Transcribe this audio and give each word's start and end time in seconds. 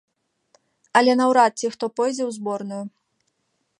Але 1.01 1.11
наўрад 1.19 1.53
ці 1.63 1.67
хто 1.75 1.85
пойдзе 1.99 2.23
ў 2.25 2.31
зборную. 2.39 2.81